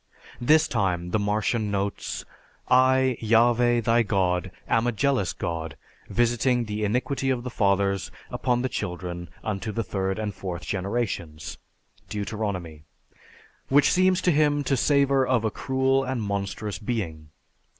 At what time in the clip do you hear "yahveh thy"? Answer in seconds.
3.21-4.01